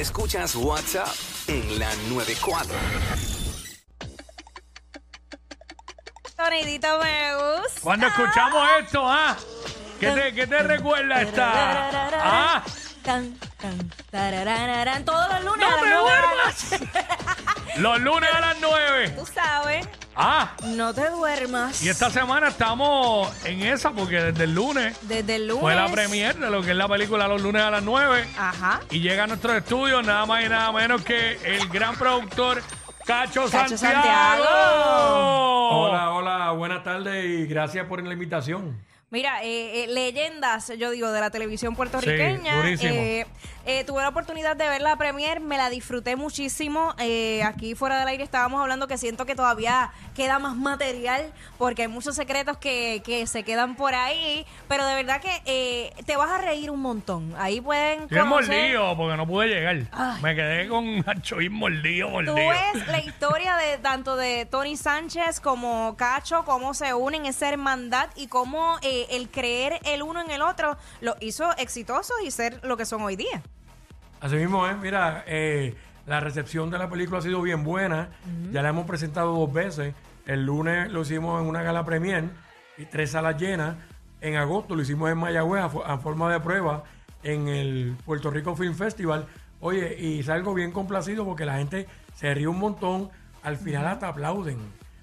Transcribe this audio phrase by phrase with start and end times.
[0.00, 1.08] Escuchas WhatsApp
[1.46, 2.74] en la 94.
[6.34, 7.80] Sonidito me gusta.
[7.82, 9.36] Cuando escuchamos esto, ¿ah?
[10.00, 11.52] ¿Qué te, qué te recuerda esta?
[12.14, 12.62] ¿Ah?
[13.02, 15.04] Tan, tan, tararararán.
[15.04, 16.72] Todos los lunes ¡No a las me nueve de la duermas!
[16.72, 16.90] noche.
[17.78, 19.10] Los lunes a las 9.
[19.10, 21.82] Tú sabes, Ah, no te duermas.
[21.82, 25.62] y esta semana estamos en esa porque desde el lunes Desde el lunes.
[25.62, 28.26] fue la premier de lo que es la película Los lunes a las 9.
[28.36, 28.80] Ajá.
[28.90, 32.60] Y llega a nuestros estudios nada más y nada menos que el gran productor
[33.06, 34.02] Cacho, Cacho Santiago.
[34.02, 35.70] Santiago.
[35.70, 38.78] Hola, hola, buenas tardes y gracias por la invitación.
[39.10, 42.76] Mira, eh, eh, leyendas, yo digo, de la televisión puertorriqueña.
[42.76, 42.86] Sí.
[42.86, 43.26] Eh,
[43.66, 46.94] eh, tuve la oportunidad de ver la premier, me la disfruté muchísimo.
[46.98, 51.82] Eh, aquí fuera del aire estábamos hablando que siento que todavía queda más material porque
[51.82, 54.46] hay muchos secretos que, que se quedan por ahí.
[54.68, 57.34] Pero de verdad que eh, te vas a reír un montón.
[57.36, 58.56] Ahí pueden Estoy conocer...
[58.56, 59.76] mordido porque no pude llegar.
[59.92, 60.22] Ay.
[60.22, 62.34] Me quedé con Nacho bien mordido, Tú mordido.
[62.36, 68.08] ves la historia de tanto de Tony Sánchez como Cacho, cómo se unen esa hermandad
[68.16, 72.60] y cómo eh, el creer el uno en el otro los hizo exitosos y ser
[72.64, 73.42] lo que son hoy día.
[74.20, 75.74] Así mismo es, mira, eh,
[76.06, 78.10] la recepción de la película ha sido bien buena.
[78.52, 79.94] Ya la hemos presentado dos veces.
[80.26, 82.24] El lunes lo hicimos en una gala premier
[82.76, 83.76] y tres salas llenas.
[84.20, 86.84] En agosto lo hicimos en Mayagüez a, fo- a forma de prueba
[87.22, 89.26] en el Puerto Rico Film Festival.
[89.60, 93.10] Oye, y salgo bien complacido porque la gente se ríe un montón.
[93.42, 94.58] Al final hasta aplauden.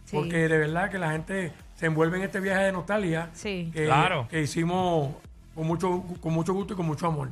[0.05, 0.15] Sí.
[0.15, 3.71] Porque de verdad que la gente se envuelve en este viaje de nostalgia Sí.
[3.73, 4.27] que, Claro.
[4.29, 5.15] que hicimos
[5.55, 7.29] con mucho, con mucho gusto y con mucho amor.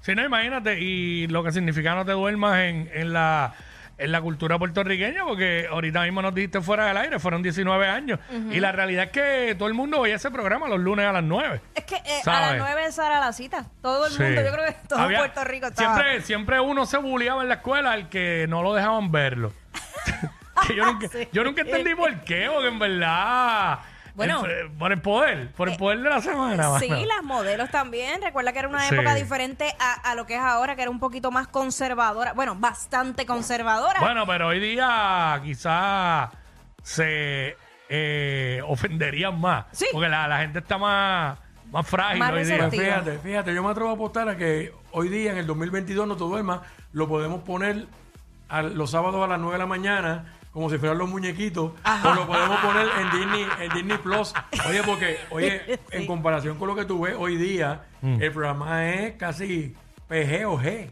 [0.00, 3.54] Sí, no, imagínate, y lo que significa no te duermas en, en la
[3.98, 8.20] en la cultura puertorriqueña, porque ahorita mismo nos dijiste fuera del aire, fueron 19 años,
[8.50, 11.22] y la realidad es que todo el mundo veía ese programa los lunes a las
[11.24, 11.62] 9.
[11.74, 13.64] Es que eh, a las nueve esa era la cita.
[13.80, 14.22] Todo el Sí.
[14.22, 15.94] mundo, yo creo que todo Había- Puerto Rico estaba.
[15.94, 19.50] Siempre, siempre uno se bulleaba en la escuela al que no lo dejaban verlo.
[20.66, 21.28] Que yo, nunca, Sí.
[21.32, 23.78] yo nunca entendí por qué, porque en verdad...
[24.14, 24.46] Bueno.
[24.46, 26.78] el- por el poder, por el poder de la semana.
[26.78, 27.04] Sí, mano.
[27.04, 28.22] las modelos también.
[28.22, 28.94] Recuerda que era una Sí.
[28.94, 32.32] época diferente a, a lo que es ahora, que era un poquito más conservadora.
[32.32, 34.00] Bueno, bastante conservadora.
[34.00, 36.30] Bueno, pero hoy día quizás
[36.82, 37.58] se
[37.90, 39.66] eh, ofenderían más.
[39.72, 39.86] Sí.
[39.92, 41.38] Porque la, la gente está más,
[41.70, 42.58] más frágil Más hoy día.
[42.68, 46.08] Pues fíjate, fíjate, yo me atrevo a apostar a que hoy día, en el 2022,
[46.08, 46.60] No Te Duermas,
[46.92, 47.86] lo podemos poner
[48.48, 50.24] a los sábados a las 9 de la mañana,
[50.56, 51.72] como si fueran los muñequitos,
[52.04, 54.32] o lo podemos poner en Disney, en Disney Plus.
[54.66, 58.22] Oye, porque, oye, en comparación con lo que tú ves hoy día, Mm.
[58.22, 59.74] el programa es casi
[60.08, 60.88] PG o G.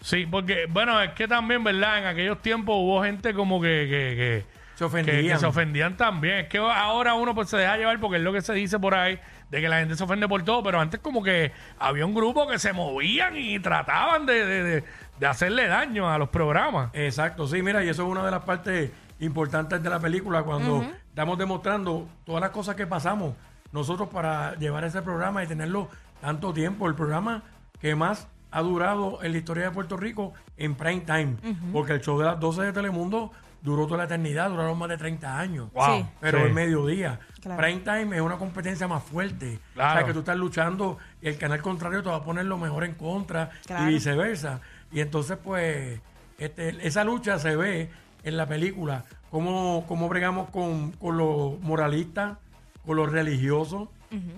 [0.00, 1.98] Sí, porque, bueno, es que también, ¿verdad?
[1.98, 4.44] En aquellos tiempos hubo gente como que, que, que,
[4.74, 5.34] Se que- ofendían.
[5.34, 6.36] que se ofendían también.
[6.36, 8.94] Es que ahora uno pues se deja llevar porque es lo que se dice por
[8.94, 9.18] ahí,
[9.50, 12.46] de que la gente se ofende por todo, pero antes como que había un grupo
[12.46, 14.84] que se movían y trataban de, de, de-
[15.18, 16.90] de hacerle daño a los programas.
[16.92, 20.82] Exacto, sí, mira, y eso es una de las partes importantes de la película cuando
[21.08, 23.34] estamos demostrando todas las cosas que pasamos
[23.72, 25.88] nosotros para llevar ese programa y tenerlo
[26.20, 26.86] tanto tiempo.
[26.86, 27.42] El programa
[27.80, 31.36] que más ha durado en la historia de Puerto Rico en prime time,
[31.72, 33.32] porque el show de las 12 de Telemundo
[33.62, 35.72] duró toda la eternidad, duraron más de 30 años.
[35.72, 35.84] Wow.
[35.98, 36.06] Sí.
[36.20, 36.44] Pero Sí.
[36.46, 37.20] en mediodía.
[37.42, 37.60] Claro.
[37.62, 39.58] Prime time es una competencia más fuerte.
[39.74, 39.90] Claro.
[39.90, 42.58] O sea, que tú estás luchando y el canal contrario te va a poner lo
[42.58, 43.90] mejor en contra Claro.
[43.90, 44.60] y viceversa.
[44.92, 46.00] Y entonces, pues,
[46.38, 47.90] este, esa lucha se ve
[48.24, 52.38] en la película, cómo, cómo bregamos con, con los moralistas,
[52.86, 53.88] con los religiosos,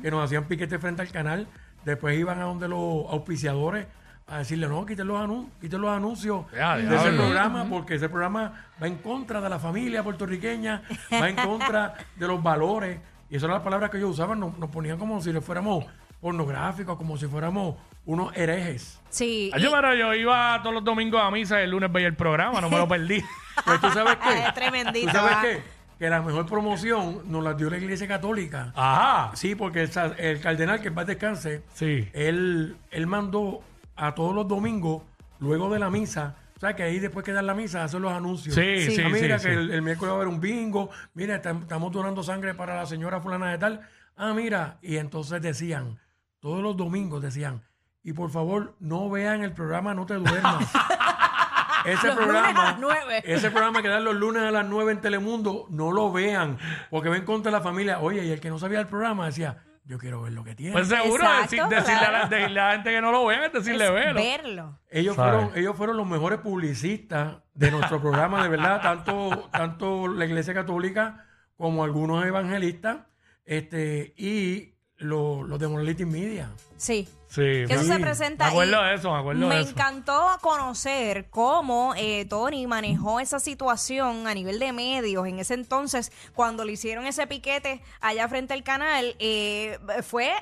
[0.03, 1.47] que nos hacían piquete frente al canal.
[1.85, 3.87] Después iban a donde los auspiciadores
[4.31, 8.09] a decirle, no, quiten los, anun- quiten los anuncios Ya, de ese programa, porque ese
[8.09, 10.83] programa va en contra de la familia puertorriqueña,
[11.13, 12.99] va en contra de los valores.
[13.29, 15.85] Y esas eran las palabras que ellos usaban, nos, nos ponían como si fuéramos
[16.21, 17.77] pornográficos, como si fuéramos
[18.07, 18.99] unos herejes.
[19.09, 19.51] sí.
[19.55, 22.15] Ay, Yo, pero yo iba todos los domingos a misa y el lunes veía el
[22.17, 23.23] programa, no me lo perdí.
[23.65, 24.39] Pues tú sabes qué.
[24.47, 25.63] Es tremendito, ¿Tú sabes qué?
[25.99, 28.73] Que la mejor promoción nos la dio la iglesia católica.
[28.75, 29.33] Ajá.
[29.37, 32.09] Sí, porque el cardenal, que en paz descanse, Sí.
[32.15, 33.61] él, él mandó
[34.01, 35.03] a todos los domingos,
[35.39, 38.13] luego de la misa, o sea, que ahí después que dan la misa, hacen los
[38.13, 38.55] anuncios.
[38.55, 38.97] Sí, Sí.
[38.97, 39.59] sí, Ah, mira, sí, que sí.
[39.61, 40.91] El, el miércoles va a haber un bingo.
[41.15, 43.81] Mira, tam- estamos donando sangre para la señora fulana de tal.
[44.17, 44.79] Ah, mira.
[44.83, 45.99] Y entonces decían,
[46.39, 47.63] todos los domingos decían,
[48.03, 50.71] y por favor, no vean el programa No Te Duermas.
[51.87, 53.23] Ese Los programa, a las nueve.
[53.25, 56.59] ese programa que dan los lunes a las 9 en Telemundo, no lo vean,
[56.91, 58.01] porque ven contra la familia.
[58.01, 60.73] Oye, y el que no sabía el programa decía, yo quiero ver lo que tiene.
[60.73, 62.29] Pues seguro, Exacto, decirle, a la, claro.
[62.29, 64.15] decirle a la gente que no lo vean es decirle Es velo.
[64.21, 64.79] verlo.
[64.89, 65.31] Ellos ¿Sabe?
[65.33, 70.55] fueron, ellos fueron los mejores publicistas de nuestro programa, de verdad, tanto, tanto la Iglesia
[70.55, 72.99] Católica como algunos evangelistas.
[73.45, 76.51] Este, y lo- los de Monolithic Media.
[76.77, 77.09] Sí.
[77.29, 79.71] Sí, Que eso me- se presenta Me acuerdo de eso, me acuerdo me de eso.
[79.71, 86.11] encantó conocer cómo eh, Tony manejó esa situación a nivel de medios en ese entonces
[86.35, 90.33] cuando le hicieron ese piquete allá frente al canal eh, fue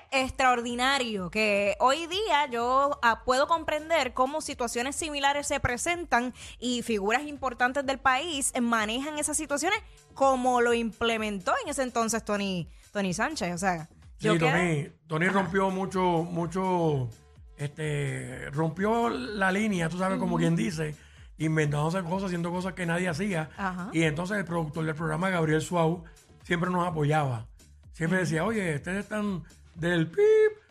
[0.43, 7.25] extraordinario que hoy día yo ah, puedo comprender cómo situaciones similares se presentan y figuras
[7.25, 9.79] importantes del país manejan esas situaciones
[10.15, 15.29] como lo implementó en ese entonces Tony Tony Sánchez o sea Sí, quedé- Tony, Tony
[15.29, 17.09] rompió mucho, mucho,
[17.57, 20.95] este, rompió la línea, tú sabes, como quien dice,
[21.39, 23.51] inventándose cosas, haciendo cosas que nadie hacía.
[23.57, 23.91] Ajá.
[23.93, 26.05] Y entonces el productor del programa, Gabriel Suau,
[26.43, 27.47] siempre nos apoyaba.
[27.93, 29.43] Siempre decía, oye, ustedes están
[29.75, 30.23] del pip,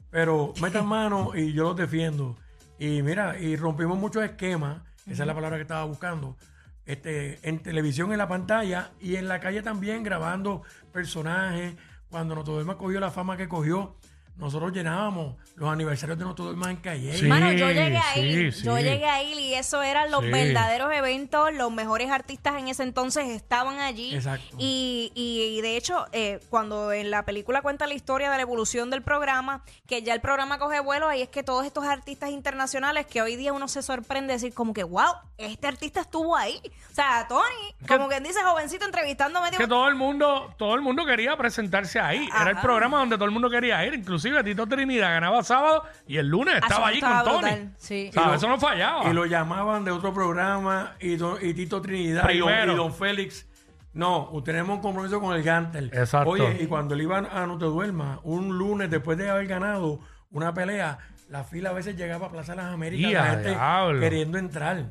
[0.10, 2.36] pero metan mano y yo los defiendo.
[2.80, 6.38] Y mira, y rompimos muchos esquemas, esa es la palabra que estaba buscando,
[6.86, 10.64] este, en televisión, en la pantalla y en la calle también grabando
[10.94, 11.76] personajes.
[12.10, 13.96] Cuando Notodelma cogió la fama que cogió,
[14.38, 17.18] nosotros llenábamos los aniversarios de Notodelma en calle.
[17.18, 17.26] Sí.
[17.26, 18.84] Mano, yo llegué ahí, sí, yo sí.
[18.84, 20.30] llegué ahí y eso eran los Sí.
[20.32, 24.14] verdaderos eventos, los mejores artistas en ese entonces estaban allí.
[24.16, 24.56] Exacto.
[24.60, 28.42] Y, y, y de hecho, eh, cuando en la película cuenta la historia de la
[28.44, 32.30] evolución del programa, que ya el programa coge vuelo, ahí es que todos estos artistas
[32.30, 36.60] internacionales que hoy día uno se sorprende decir como que, wow, este artista estuvo ahí.
[36.92, 39.58] O sea, Tony, como quien dice, jovencito entrevistando medio...
[39.58, 43.26] que todo el mundo todo el mundo quería presentarse ahí era el programa donde todo
[43.26, 47.00] el mundo quería ir inclusive Tito Trinidad ganaba sábado y el lunes Ah, estaba allí
[47.02, 48.08] con Tony brutal, sí.
[48.10, 51.40] O sea, Y lo- eso no fallaba Y lo llamaban de otro programa y, do-
[51.42, 52.74] y Tito Trinidad y don, Primero.
[52.74, 53.46] y don Félix.
[53.94, 55.90] No, tenemos un compromiso con el Gantel.
[55.94, 56.30] Exacto.
[56.30, 60.00] Oye, y cuando él iba a No Te Duermas, un lunes después de haber ganado
[60.30, 61.00] una pelea,
[61.30, 64.00] la fila a veces llegaba a Plaza de las Américas, ¡Ya, la gente diablo!
[64.00, 64.86] queriendo entrar.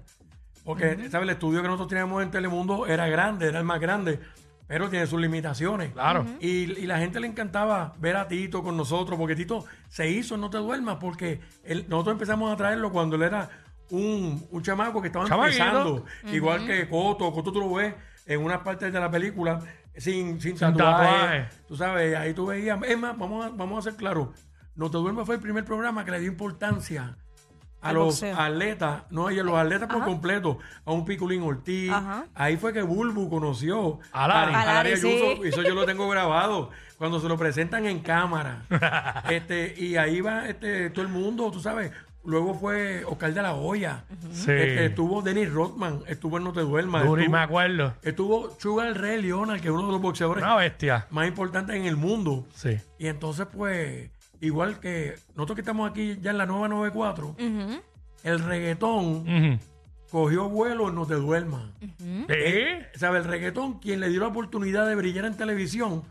[0.64, 1.22] Porque, ¿sabes?
[1.28, 4.18] El estudio que nosotros teníamos en Telemundo era grande, era el más grande,
[4.66, 5.92] pero tiene sus limitaciones.
[5.92, 6.24] Claro.
[6.40, 10.36] Y, y la gente le encantaba ver a Tito con nosotros, porque Tito se hizo
[10.36, 13.48] No Te Duermas, porque él- nosotros empezamos a traerlo cuando él era
[13.90, 15.62] un, un chamaco que estaba Chamaquito.
[15.64, 16.04] empezando.
[16.32, 17.94] Igual que Coto, Coto tú lo ves
[18.26, 19.60] en unas partes de la película
[19.96, 21.06] sin, sin, Sin tatuaje.
[21.06, 21.48] tatuaje.
[21.68, 22.78] Tú sabes, ahí tú veías.
[22.82, 24.28] Es más, vamos a, vamos a ser claros.
[24.74, 27.16] No Te Duermas fue el primer programa que le dio importancia
[27.88, 28.38] a los boxeo.
[28.40, 30.06] atletas, no, y a los atletas por Ajá.
[30.06, 31.90] completo, a un Piculín Ortiz.
[31.92, 32.26] Ajá.
[32.34, 34.54] Ahí fue que Bulbu conoció A Lari.
[34.54, 35.40] a A Lari, Ayuso, sí.
[35.44, 38.62] y eso yo lo tengo grabado cuando se lo presentan en cámara.
[39.30, 41.92] este, y ahí va este, todo el mundo, tú sabes.
[42.24, 44.02] Luego fue Oscar de la Hoya.
[44.32, 44.50] Sí.
[44.50, 47.04] Este, estuvo Dennis Rodman, estuvo en No Te Duermas.
[47.04, 50.56] Duri, estuvo, me acuerdo estuvo Sugar Ray Leonard, que es uno de los boxeadores una
[50.56, 52.44] bestia más importantes en el mundo.
[52.52, 54.10] sí Y entonces, pues,
[54.40, 57.82] igual que nosotros que estamos aquí ya en la nueva 94, Ujú.
[58.24, 59.58] el reggaetón Ujú.
[60.10, 61.70] cogió vuelo en No Te Duermas.
[61.80, 62.26] Sí.
[62.94, 63.18] ¿Sabe?
[63.18, 66.02] El reggaetón, quien le dio la oportunidad de brillar en televisión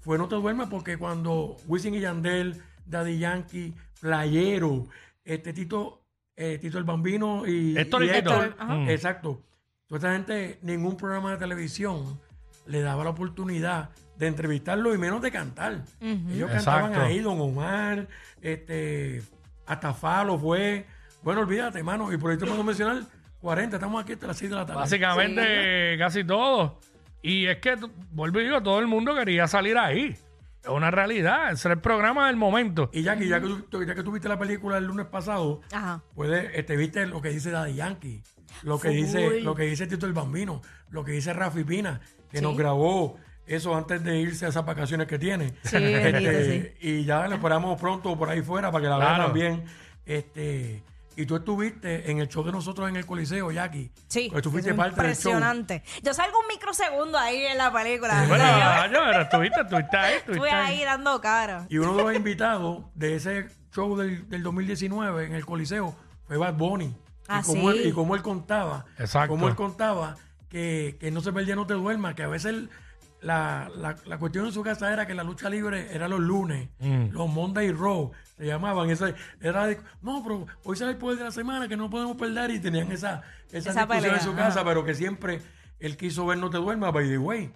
[0.00, 4.86] fue No Te Duermas porque cuando Wisin y Yandel, Daddy Yankee, Playero,
[5.24, 6.02] este Tito,
[6.36, 8.32] eh, Tito el Bambino y, Héctor y Tito.
[8.58, 8.74] Ajá.
[8.74, 8.88] Mm.
[8.90, 9.42] exacto.
[9.88, 12.20] Toda esta gente, ningún programa de televisión
[12.66, 15.82] le daba la oportunidad de entrevistarlo y menos de cantar.
[16.00, 17.00] Ellos cantaban Exacto.
[17.02, 18.08] ahí, Don Omar,
[18.40, 19.22] este,
[19.66, 20.86] hasta Falo fue.
[21.22, 23.02] Bueno, olvídate, hermano, y por ahí te puedo mencionar
[23.40, 24.80] 40, estamos aquí hasta las 6 de la tarde.
[24.80, 26.78] Básicamente casi todo.
[27.22, 27.76] Y es que,
[28.12, 30.16] vuelvo y digo, todo el mundo quería salir ahí.
[30.62, 31.52] Es una realidad.
[31.52, 32.90] Ese era el programa del momento.
[32.92, 36.02] Y Jackie, ya que, tú, ya que tú viste la película el lunes pasado, Ajá.
[36.14, 38.22] puedes, este, viste lo que dice Daddy Yankee,
[38.62, 38.96] lo que Full.
[38.96, 42.00] dice, lo que dice Tito el Bambino, lo que dice Rafi Pina,
[42.30, 42.42] que Sí.
[42.44, 45.54] nos grabó eso antes de irse a esas vacaciones que tiene.
[45.62, 49.24] Sí, Este, Y ya lo esperamos pronto por ahí fuera para que la vean Claro.
[49.26, 49.64] también.
[50.04, 50.82] Este,
[51.18, 53.90] y tú estuviste en el show de nosotros en el Coliseo, Jackie.
[54.08, 54.28] Sí.
[54.30, 55.32] Pues tú fuiste es parte del show.
[55.32, 55.82] impresionante.
[56.02, 58.24] Yo salgo un microsegundo ahí en la película.
[58.28, 60.78] Bueno, O sea, yo Nayo, pero estuviste, estuviste ahí, estuviste Estuve ahí.
[60.80, 61.66] ahí dando cara.
[61.70, 65.94] Y uno de los invitados de ese show del, del 2019 en el Coliseo
[66.26, 66.94] fue Bad Bunny.
[67.28, 67.78] Ah, y, como sí.
[67.78, 69.28] él, y como él contaba, Exacto.
[69.30, 70.16] como él contaba
[70.48, 72.70] que, que no se perdía, no te duermas, que a veces él-
[73.22, 76.68] la, la, la cuestión en su casa era que la lucha libre era los lunes,
[76.78, 77.06] Mm.
[77.10, 78.90] los Monday Raw, se llamaban.
[78.90, 82.16] Ese, era de, no, pero hoy sale el poder de la semana que no podemos
[82.16, 84.38] perder y tenían esa, esa, Esa discusión pelea, en su ajá.
[84.48, 85.40] casa, pero que siempre
[85.80, 87.50] él quiso ver No te duermas, by the way.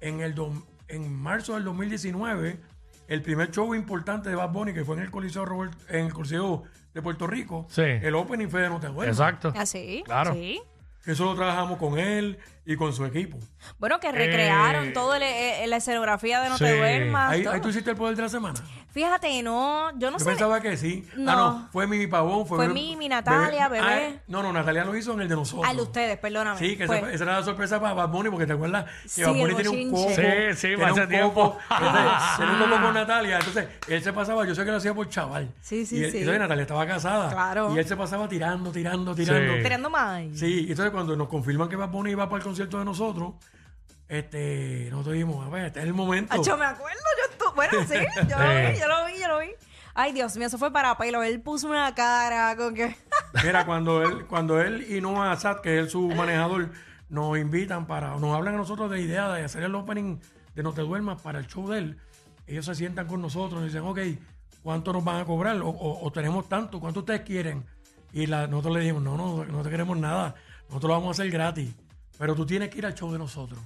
[0.00, 2.60] En, el dom- en marzo del 2019,
[3.08, 6.12] el primer show importante de Bad Bunny, que fue en el Coliseo, Robert- en el
[6.12, 6.62] Coliseo
[6.94, 7.82] de Puerto Rico, Sí.
[7.82, 9.08] el opening fue de No te duermas.
[9.18, 9.52] Exacto.
[9.56, 10.02] Así.
[10.04, 10.34] Claro.
[10.34, 10.60] Sí.
[11.06, 12.38] Eso lo trabajamos con él
[12.70, 13.38] y con su equipo.
[13.78, 16.76] Bueno, que recrearon Eh, todo el- el- la escenografía de No te sí.
[16.76, 17.32] duermas.
[17.32, 17.54] Ahí, todo.
[17.54, 18.60] ahí tú hiciste el poder de la semana.
[18.90, 20.30] Fíjate, no, yo no Yo sé.
[20.30, 21.06] pensaba que sí.
[21.16, 21.30] No.
[21.32, 22.46] Ah, no, fue mi pavón.
[22.46, 24.16] Fue, Fue mi- mi Natalia, bebé.
[24.18, 25.68] Ah, no, no, Natalia lo hizo en el de nosotros.
[25.68, 26.58] Al de ustedes, perdóname.
[26.58, 29.08] Sí, que Fue- esa, esa era la sorpresa para Bad Bunny, porque te acuerdas que
[29.08, 30.02] Sí, Bad Bunny el tenía un coco.
[30.02, 30.54] bochinche.
[30.54, 31.32] Sí, sí, tenía un tiempo.
[31.34, 32.02] coco, entonces,
[32.38, 33.38] tenía un con Natalia.
[33.38, 35.48] Entonces, él se pasaba, yo sé que lo hacía por chaval.
[35.60, 36.18] Sí, sí, y él- sí.
[36.18, 37.30] entonces Natalia estaba casada.
[37.30, 37.74] Claro.
[37.74, 39.54] Y él se pasaba tirando, tirando, tirando.
[39.56, 39.62] Sí.
[39.62, 40.22] Tirando más.
[40.34, 43.34] Sí, y entonces cuando nos confirman que Bad Bunny iba para el concierto de nosotros,
[44.08, 46.42] este, nosotros dijimos, a ver, este es el momento.
[46.42, 47.54] Yo me acuerdo, yo estuve.
[47.54, 47.94] Bueno, sí,
[48.28, 49.48] yo lo vi, yo lo vi, yo lo vi.
[49.94, 51.22] Ay, Dios mío, eso fue para pelo.
[51.22, 52.96] Él puso una cara con que.
[53.44, 56.70] Mira, cuando él, cuando él y Noah Assad, que es su manejador,
[57.08, 60.18] nos invitan para, nos hablan a nosotros de idea de hacer el opening
[60.54, 61.98] de No Te Duermas para el show de él,
[62.46, 63.98] ellos se sientan con nosotros y dicen, ok,
[64.62, 65.56] ¿cuánto nos van a cobrar?
[65.62, 67.64] O, o- o tenemos tanto, ¿cuánto ustedes quieren?
[68.12, 70.34] Y la- nosotros le dijimos, no, no, no te queremos nada,
[70.68, 71.74] nosotros lo vamos a hacer gratis,
[72.18, 73.60] pero tú tienes que ir al show de nosotros.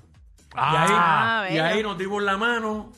[0.54, 2.92] Ah, y, ahí, y ahí nos dimos la mano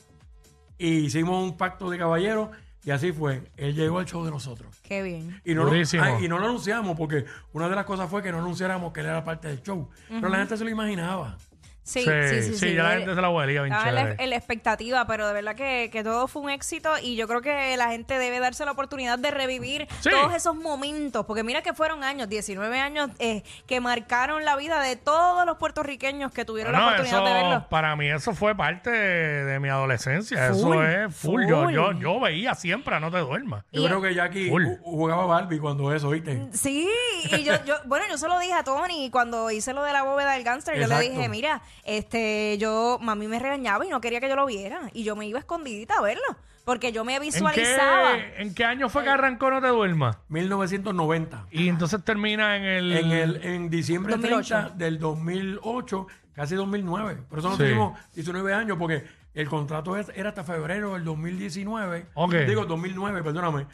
[0.77, 2.49] y hicimos un pacto de caballeros
[2.83, 3.41] y así fue.
[3.57, 4.69] Él llegó al show de nosotros.
[4.83, 5.41] Qué bien.
[5.43, 8.31] Y no, lo, ay, y no lo anunciamos porque una de las cosas fue que
[8.31, 9.89] no anunciáramos que él era parte del show.
[10.07, 11.37] Pero la gente se lo imaginaba.
[11.85, 12.57] Sí, sí, sí.
[12.57, 14.23] sí, ya la Él- gente se la huelía bien Estaba en la, chévere.
[14.23, 17.41] en la expectativa, pero de verdad que, que todo fue un éxito y yo creo
[17.41, 20.09] que la gente debe darse la oportunidad de revivir Sí.
[20.09, 24.81] todos esos momentos, porque mira que fueron años, 19 años, eh, que marcaron la vida
[24.81, 27.69] de todos los puertorriqueños que tuvieron la Bueno, oportunidad de eso, verlo.
[27.69, 30.49] para mí eso fue parte de, de mi adolescencia.
[30.53, 31.43] Full, eso es full.
[31.47, 31.73] Yo, full.
[31.73, 33.63] yo, yo veía siempre a No Te Duermas.
[33.71, 34.63] Yo Y- creo que Jackie Full.
[34.65, 36.47] ju- jugaba Barbie cuando eso, ¿viste?
[36.53, 36.89] Sí,
[37.31, 40.01] y yo, yo, bueno, yo se lo dije a Tony cuando hice lo de la
[40.01, 41.09] bóveda del gánster, yo le Exacto.
[41.11, 45.03] dije, mira, este, yo, mami me regañaba y no quería que yo lo viera, y
[45.03, 46.23] yo me iba escondidita a verlo,
[46.63, 48.13] porque yo me ¿En visualizaba.
[48.15, 50.17] qué, ¿En qué año fue que arrancó No Te Duermas?
[50.29, 51.47] 1990.
[51.51, 52.91] Y entonces termina en el...
[52.91, 54.55] En, el, en diciembre 2008.
[54.55, 57.17] 30 del 2008, casi 2009.
[57.29, 57.63] Por eso nos Sí.
[57.63, 59.03] tuvimos 19 años, porque
[59.33, 62.07] el contrato es- era hasta febrero del 2019.
[62.15, 62.33] Ok.
[62.47, 63.67] Digo, 2009, perdóname.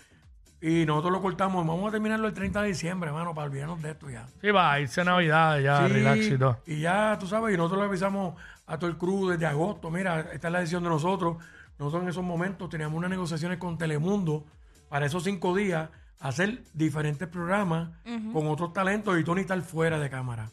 [0.62, 1.66] Y nosotros lo cortamos.
[1.66, 4.28] Vamos a terminarlo el 30 de diciembre, hermano, para olvidarnos de esto ya.
[4.42, 6.60] Sí, va a irse Navidad ya, Sí, relax y todo.
[6.68, 8.36] y ya, tú sabes, y nosotros le avisamos
[8.68, 11.38] a todo el crew desde agosto, mira, esta es la decisión de nosotros.
[11.80, 14.46] Nosotros en esos momentos teníamos unas negociaciones con Telemundo
[14.88, 15.90] para esos cinco días
[16.20, 17.90] hacer diferentes programas
[18.32, 20.52] con otros talentos y Tony estar fuera de cámara.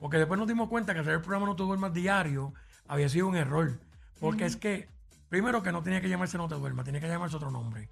[0.00, 2.52] Porque después nos dimos cuenta que hacer el programa No Te Duermas diario
[2.88, 3.78] había sido un error.
[4.18, 4.88] Porque es que,
[5.34, 7.88] primero que no tenía que llamarse No Te Duermas, tenía que llamarse otro nombre.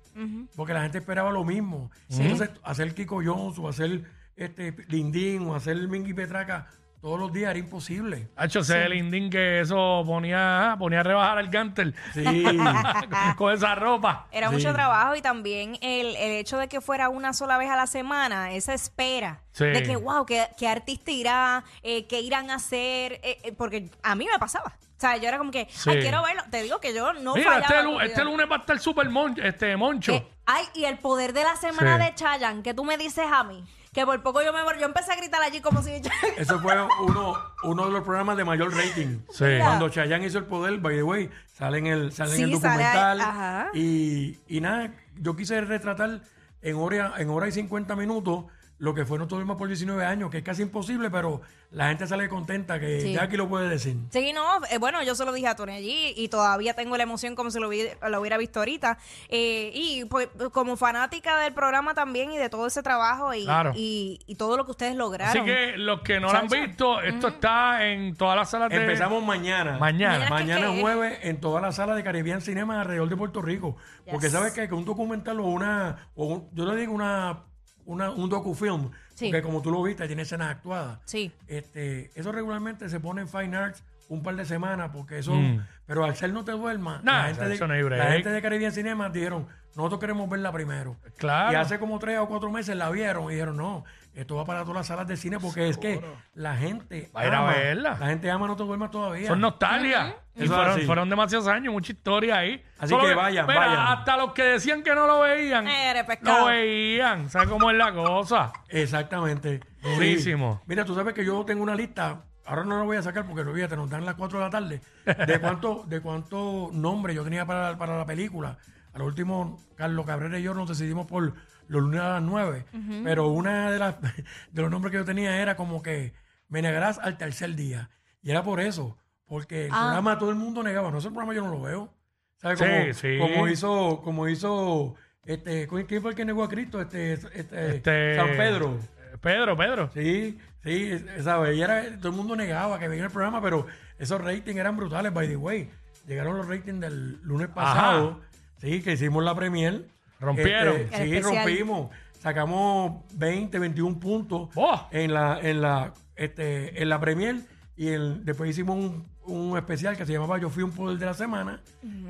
[0.54, 1.90] Porque la gente esperaba lo mismo.
[2.08, 4.04] Entonces, hacer Kiko Jones o hacer
[4.36, 6.68] este Lindín o hacer Mingy Petraca
[7.00, 8.28] todos los días era imposible.
[8.36, 12.22] Hacho, ese lindín que eso ponía, ponía a rebajar el gantel Sí.
[13.36, 14.28] con esa ropa.
[14.30, 14.54] Era Sí.
[14.54, 17.88] mucho trabajo y también el, el hecho de que fuera una sola vez a la
[17.88, 19.64] semana, esa espera Sí.
[19.64, 21.64] de que, wow, ¿qué, qué artista irá?
[21.82, 23.14] Eh, ¿Qué irán a hacer?
[23.24, 24.72] Eh, eh, porque a mí me pasaba.
[25.02, 25.90] O sea, yo era como que, Sí.
[25.90, 26.44] ay, quiero verlo.
[26.48, 27.74] Te digo que yo no Mira, fallaba.
[27.74, 30.12] este, lu- este lunes va a estar súper mon- este, moncho.
[30.12, 32.04] Eh, ay, y el poder de la semana Sí.
[32.04, 35.12] de Chayan, que tú me dices a mí, que por poco yo me yo empecé
[35.12, 35.90] a gritar allí como si
[36.36, 39.18] Ese fue uno, uno de los programas de mayor rating.
[39.32, 39.44] Sí.
[39.58, 42.60] Cuando Chayanne hizo el poder, by the way, sale en el, sale en Sí, el
[42.60, 43.20] sale ahí, documental.
[43.22, 43.70] ajá.
[43.74, 46.20] y, y nada, yo quise retratar
[46.62, 48.44] en hora, en hora y 50 minutos
[48.82, 52.04] lo que fue No Tuvimos por 19 años, que es casi imposible, pero la gente
[52.08, 53.12] sale contenta que Sí.
[53.12, 53.96] Jackie lo puede decir.
[54.10, 57.04] Sí, no, eh, bueno, yo se lo dije a Tony allí y todavía tengo la
[57.04, 58.98] emoción como si lo, vi- lo hubiera visto ahorita.
[59.28, 63.72] Eh, y pues como fanática del programa también y de todo ese trabajo y, Claro.
[63.76, 65.30] y, y todo lo que ustedes lograron.
[65.36, 68.78] Así que los que no lo han visto, esto está en todas las salas de...
[68.78, 69.78] Empezamos mañana.
[69.78, 70.28] Mañana.
[70.28, 70.80] Mañana ¿Qué es?
[70.80, 73.76] jueves en todas las salas de Caribbean Cinema alrededor de Puerto Rico.
[74.10, 74.66] Porque sabes qué?
[74.66, 77.44] que un documental o una, o un- yo le digo una,
[77.86, 79.26] una un docufilm, Sí.
[79.26, 80.98] porque como tú lo viste, tiene escenas actuadas.
[81.04, 81.32] Sí.
[81.48, 85.64] Este, eso regularmente se pone en Fine Arts un par de semanas, porque eso, Mm.
[85.86, 88.72] pero al ser no te duermas, Nah, la, gente de, no la gente de Caribbean
[88.72, 90.96] Cinema dijeron, nosotros queremos verla primero.
[91.16, 91.52] Claro.
[91.52, 93.84] Y hace como tres o cuatro meses la vieron y dijeron, no,
[94.14, 95.98] esto va para todas las salas de cine porque es que
[96.34, 97.96] la gente Va a ir a ama, verla.
[97.98, 99.28] La gente ama no te duermas todavía.
[99.28, 100.16] Son nostalgia.
[100.34, 100.86] Y Eso es fueron, así.
[100.86, 102.64] fueron demasiados años, mucha historia ahí.
[102.78, 103.86] Así Solo que vayan, mira, vayan.
[103.88, 106.40] hasta los que decían que no lo veían, Eres pescado.
[106.40, 107.28] lo veían.
[107.28, 108.52] ¿Sabes cómo es la cosa?
[108.68, 109.60] Exactamente.
[109.82, 110.56] Durísimo.
[110.60, 110.64] Sí.
[110.68, 113.44] Mira, tú sabes que yo tengo una lista, ahora no la voy a sacar porque
[113.44, 117.24] lo te nos dan las 4 de la tarde, de cuánto, de cuánto nombre yo
[117.24, 118.56] tenía para, para la película.
[118.94, 121.34] A lo último, Carlos Cabrera y yo nos decidimos por
[121.68, 122.66] los lunes a las 9,
[123.04, 123.96] pero una de las
[124.52, 126.14] de los nombres que yo tenía era como que
[126.48, 127.90] me negarás al tercer día.
[128.22, 128.98] Y era por eso,
[129.32, 129.84] porque el Ah.
[129.84, 131.88] programa todo el mundo negaba, no ese programa yo no lo veo.
[132.36, 132.58] ¿Sabes?
[132.58, 133.18] Sí, Como, sí.
[133.34, 136.82] como hizo, como hizo, este, ¿quién fue el que negó a Cristo?
[136.82, 138.78] Este, este, Este- San Pedro.
[139.22, 139.90] Pedro, Pedro.
[139.94, 141.56] Sí, sí, ¿sabes?
[141.56, 143.64] Y era, todo el mundo negaba que venía el programa, pero
[143.98, 145.70] esos ratings eran brutales, by the way.
[146.06, 148.20] Llegaron los ratings del lunes pasado,
[148.58, 149.86] sí, que hicimos la premier.
[150.20, 150.76] Rompieron.
[150.76, 151.44] Este, sí, especial.
[151.46, 151.90] rompimos.
[152.18, 154.88] Sacamos 20, 21 puntos ¡Oh!
[154.90, 157.36] en la, en la, este, en la premier.
[157.76, 161.06] Y el- después hicimos un, un especial que se llamaba Yo fui un poder de
[161.06, 161.60] la semana.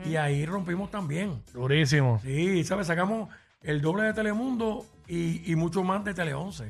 [0.05, 1.43] Y ahí rompimos también.
[1.53, 2.21] Durísimo.
[2.23, 2.87] Sí, ¿sabes?
[2.89, 3.29] Sacamos
[3.63, 6.69] el doble de Telemundo y, y mucho más de Tele 11.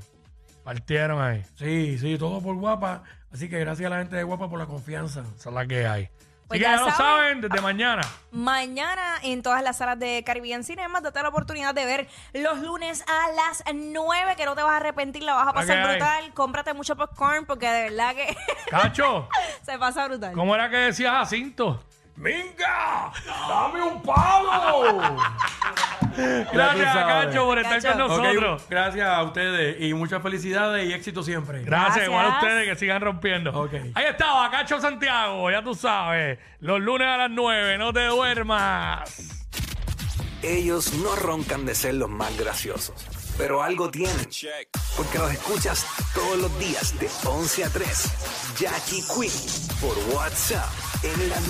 [0.64, 1.42] Partieron ahí.
[1.56, 3.02] Sí, sí, todo por Guapa.
[3.32, 5.24] Así que gracias a la gente de Guapa por la confianza.
[5.36, 6.08] Esa es la que hay.
[6.48, 6.96] Pues Así que ya ya lo saben.
[6.96, 8.02] saben desde mañana.
[8.30, 13.04] Mañana en todas las salas de Caribbean Cinemas, date la oportunidad de ver los lunes
[13.08, 16.32] a las 9, que no te vas a arrepentir, la vas a pasar brutal.
[16.34, 18.36] Cómprate mucho popcorn porque de verdad que
[18.70, 19.28] Cacho,
[19.62, 20.32] se pasa brutal.
[20.34, 21.82] ¿cómo era que decías Jacinto?
[22.16, 23.10] ¡Minga!
[23.48, 25.00] ¡Dame un palo!
[26.16, 26.94] Gracias.
[26.94, 27.92] Cacho, por estar Cacho.
[27.92, 28.62] con Ok, nosotros.
[28.68, 31.62] gracias a ustedes y muchas felicidades y éxito siempre.
[31.62, 32.06] Gracias, Gracias.
[32.08, 33.50] igual a ustedes que sigan rompiendo.
[33.58, 33.74] Ok.
[33.94, 36.38] Ahí estaba, Cacho Santiago, ya tú sabes.
[36.60, 39.38] Los lunes a las 9, no te duermas.
[40.42, 43.06] Ellos no roncan de ser los más graciosos,
[43.38, 44.28] pero algo tienen.
[44.96, 48.54] Porque los escuchas todos los días de 11 a 3.
[48.58, 49.30] Jackie Quinn
[49.80, 50.68] por WhatsApp
[51.04, 51.40] en la